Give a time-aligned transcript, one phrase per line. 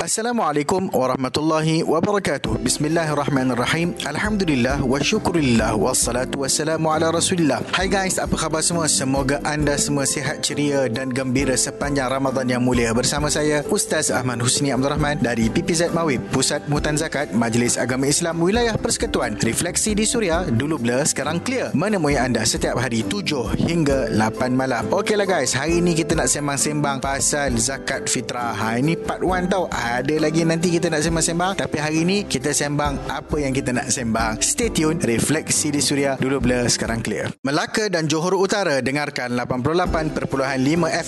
[0.00, 2.64] Assalamualaikum warahmatullahi wabarakatuh.
[2.64, 3.92] Bismillahirrahmanirrahim.
[4.08, 7.60] Alhamdulillah wa syukurillah wassalatu wassalamu ala Rasulillah.
[7.76, 8.88] Hai guys, apa khabar semua?
[8.88, 12.96] Semoga anda semua sihat ceria dan gembira sepanjang Ramadan yang mulia.
[12.96, 18.08] Bersama saya Ustaz Ahmad Husni Abdul Rahman dari PPZ Mawib, Pusat Mutan Zakat Majlis Agama
[18.08, 19.36] Islam Wilayah Persekutuan.
[19.36, 21.76] Refleksi di Suria dulu blur sekarang clear.
[21.76, 24.88] Menemui anda setiap hari 7 hingga 8 malam.
[24.88, 28.56] Okeylah guys, hari ini kita nak sembang-sembang pasal zakat fitrah.
[28.56, 31.52] Ha ini part 1 tau ada lagi nanti kita nak sembang-sembang.
[31.58, 34.38] Tapi hari ini kita sembang apa yang kita nak sembang.
[34.38, 37.34] Stay tune refleksi di Suria dulu blur sekarang clear.
[37.42, 40.22] Melaka dan Johor Utara dengarkan 88.5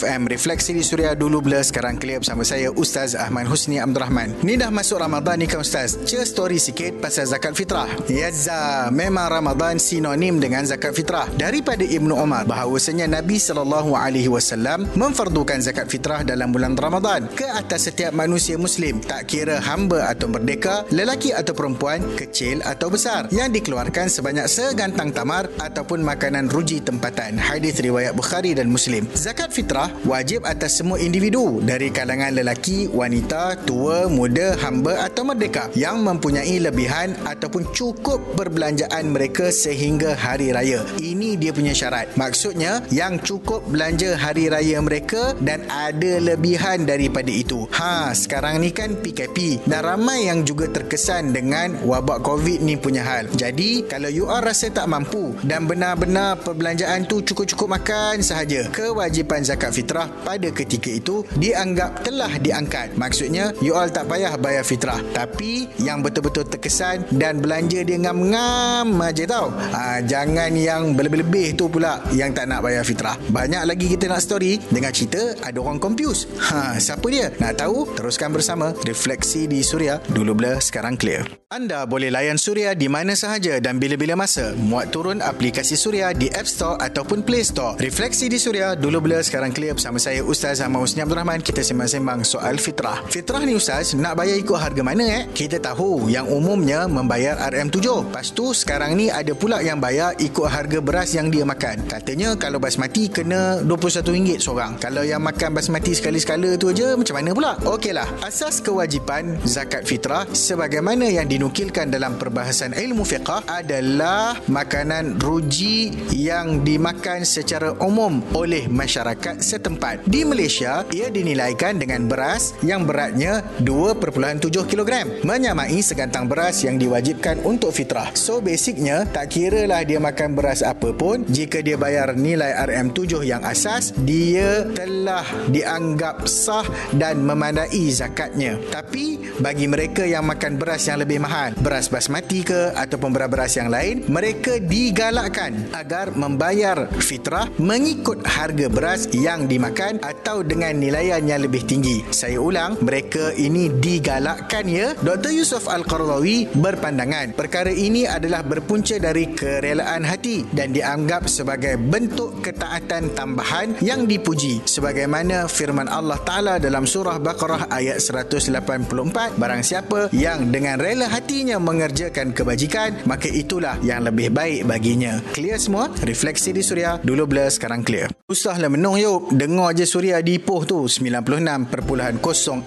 [0.00, 4.32] FM refleksi di Suria dulu blur sekarang clear bersama saya Ustaz Ahmad Husni Abdul Rahman
[4.40, 6.00] ni dah masuk Ramadan ni kan Ustaz.
[6.08, 7.90] Cer story sikit pasal zakat fitrah.
[8.08, 11.28] Yazza memang Ramadan sinonim dengan zakat fitrah.
[11.36, 17.28] Daripada Ibnu Umar bahawasanya Nabi SAW memfardukan zakat fitrah dalam bulan Ramadan.
[17.36, 22.62] Ke atas setiap manusia muslim Muslim tak kira hamba atau merdeka, lelaki atau perempuan, kecil
[22.62, 27.34] atau besar yang dikeluarkan sebanyak segantang tamar ataupun makanan ruji tempatan.
[27.34, 29.10] Hadis riwayat Bukhari dan Muslim.
[29.10, 35.66] Zakat fitrah wajib atas semua individu dari kalangan lelaki, wanita, tua, muda, hamba atau merdeka
[35.74, 40.86] yang mempunyai lebihan ataupun cukup perbelanjaan mereka sehingga hari raya.
[41.02, 42.14] Ini dia punya syarat.
[42.14, 47.66] Maksudnya yang cukup belanja hari raya mereka dan ada lebihan daripada itu.
[47.74, 53.00] Ha, sekarang ni kan PKP dan ramai yang juga terkesan dengan wabak COVID ni punya
[53.00, 53.32] hal.
[53.32, 59.40] Jadi kalau you all rasa tak mampu dan benar-benar perbelanjaan tu cukup-cukup makan sahaja, kewajipan
[59.40, 62.92] zakat fitrah pada ketika itu dianggap telah diangkat.
[63.00, 65.00] Maksudnya you all tak payah bayar fitrah.
[65.16, 69.48] Tapi yang betul-betul terkesan dan belanja dia ngam-ngam aja tau.
[69.72, 73.16] Ha, jangan yang berlebih-lebih tu pula yang tak nak bayar fitrah.
[73.30, 76.26] Banyak lagi kita nak story dengan cerita ada orang confused.
[76.50, 77.30] Ha, siapa dia?
[77.38, 77.94] Nak tahu?
[77.94, 81.22] Teruskan bersama bersama Refleksi di Suria Dulu blur, sekarang clear.
[81.50, 84.54] Anda boleh layan Suria di mana sahaja dan bila-bila masa.
[84.58, 87.78] Muat turun aplikasi Suria di App Store ataupun Play Store.
[87.78, 89.78] Refleksi di Suria Dulu blur, sekarang clear.
[89.78, 91.42] Bersama saya Ustaz Ahmad Husni Abdul Rahman.
[91.42, 93.02] Kita sembang-sembang soal fitrah.
[93.06, 95.22] Fitrah ni Ustaz Nak bayar ikut harga mana eh?
[95.30, 100.46] Kita tahu yang umumnya membayar RM7 Lepas tu sekarang ni ada pula yang bayar ikut
[100.46, 101.86] harga beras yang dia makan.
[101.86, 104.78] Katanya kalau basmati kena RM21 seorang.
[104.78, 107.52] Kalau yang makan basmati sekali-sekala tu aja macam mana pula?
[107.62, 108.06] Okeylah
[108.40, 116.64] asas kewajipan zakat fitrah sebagaimana yang dinukilkan dalam perbahasan ilmu fiqah adalah makanan ruji yang
[116.64, 120.08] dimakan secara umum oleh masyarakat setempat.
[120.08, 127.44] Di Malaysia, ia dinilaikan dengan beras yang beratnya 2.7 kg, menyamai segantang beras yang diwajibkan
[127.44, 128.08] untuk fitrah.
[128.16, 133.20] So basicnya, tak kira lah dia makan beras apa pun, jika dia bayar nilai RM7
[133.20, 136.64] yang asas, dia telah dianggap sah
[136.96, 138.60] dan memandai zakat beratnya.
[138.68, 143.72] Tapi bagi mereka yang makan beras yang lebih mahal, beras basmati ke ataupun beras-beras yang
[143.72, 151.40] lain, mereka digalakkan agar membayar fitrah mengikut harga beras yang dimakan atau dengan nilaian yang
[151.40, 152.04] lebih tinggi.
[152.12, 154.92] Saya ulang, mereka ini digalakkan ya.
[155.00, 155.32] Dr.
[155.32, 163.16] Yusuf Al-Qardawi berpandangan perkara ini adalah berpunca dari kerelaan hati dan dianggap sebagai bentuk ketaatan
[163.16, 170.50] tambahan yang dipuji sebagaimana firman Allah Taala dalam surah Baqarah ayat 184 barang siapa yang
[170.50, 175.22] dengan rela hatinya mengerjakan kebajikan maka itulah yang lebih baik baginya.
[175.32, 175.88] Clear semua?
[176.02, 176.98] Refleksi di suria.
[176.98, 178.10] Dulu blur sekarang clear.
[178.30, 180.86] Usahlah menung yuk dengar je suria di Ipoh tu.
[180.86, 181.70] 96.0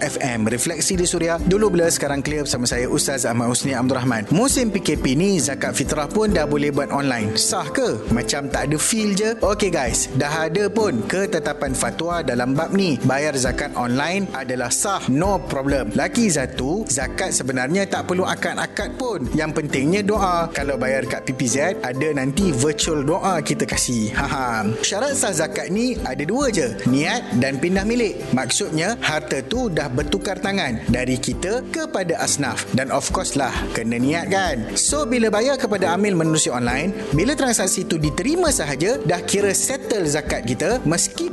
[0.00, 1.40] FM refleksi di suria.
[1.40, 4.28] Dulu blur sekarang clear bersama saya Ustaz Ahmad Husni Abdul Rahman.
[4.32, 7.36] Musim PKP ni zakat fitrah pun dah boleh buat online.
[7.36, 8.12] Sah ke?
[8.12, 9.36] Macam tak ada feel je.
[9.40, 10.12] Ok guys.
[10.16, 13.00] Dah ada pun ketetapan fatwa dalam bab ni.
[13.02, 15.02] Bayar zakat online adalah sah.
[15.08, 15.90] No problem.
[15.94, 19.26] Lagi satu, zakat sebenarnya tak perlu akad-akad pun.
[19.34, 20.50] Yang pentingnya doa.
[20.54, 24.14] Kalau bayar kat PPZ, ada nanti virtual doa kita kasih.
[24.14, 24.70] Haha.
[24.82, 26.74] Syarat sah zakat ni ada dua je.
[26.86, 28.18] Niat dan pindah milik.
[28.30, 32.66] Maksudnya, harta tu dah bertukar tangan dari kita kepada asnaf.
[32.74, 34.56] Dan of course lah, kena niat kan.
[34.78, 40.06] So, bila bayar kepada amil menerusi online, bila transaksi tu diterima sahaja, dah kira settle
[40.06, 40.82] zakat kita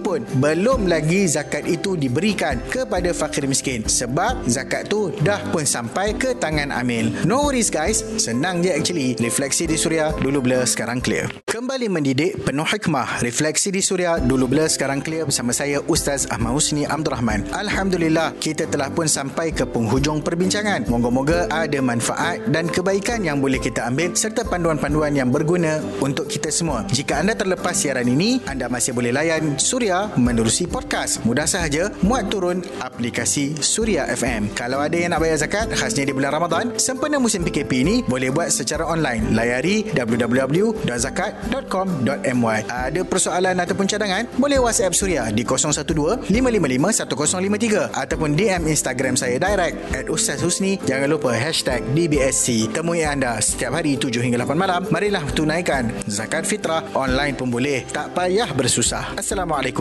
[0.01, 6.17] meskipun belum lagi zakat itu diberikan kepada fakir miskin sebab zakat tu dah pun sampai
[6.17, 7.13] ke tangan amil.
[7.29, 9.13] No worries guys, senang je actually.
[9.21, 11.29] Refleksi di Suria dulu blur sekarang clear.
[11.45, 13.21] Kembali mendidik penuh hikmah.
[13.21, 17.45] Refleksi di Suria dulu blur sekarang clear bersama saya Ustaz Ahmad Husni Abdul Rahman.
[17.53, 20.89] Alhamdulillah kita telah pun sampai ke penghujung perbincangan.
[20.89, 26.49] Moga-moga ada manfaat dan kebaikan yang boleh kita ambil serta panduan-panduan yang berguna untuk kita
[26.49, 26.89] semua.
[26.89, 31.21] Jika anda terlepas siaran ini, anda masih boleh layan Suria menerusi podcast.
[31.27, 34.53] Mudah sahaja muat turun aplikasi Suria FM.
[34.53, 38.29] Kalau ada yang nak bayar zakat khasnya di bulan Ramadan, sempena musim PKP ini boleh
[38.29, 39.33] buat secara online.
[39.33, 42.59] Layari www.zakat.com.my.
[42.69, 49.41] Ada persoalan ataupun cadangan, boleh WhatsApp Suria di 012 555 1053 ataupun DM Instagram saya
[49.41, 50.77] direct at Ustaz Husni.
[50.85, 52.69] Jangan lupa hashtag DBSC.
[52.69, 54.85] Temui anda setiap hari 7 hingga 8 malam.
[54.93, 57.81] Marilah tunaikan zakat fitrah online pun boleh.
[57.89, 59.17] Tak payah bersusah.
[59.17, 59.80] Assalamualaikum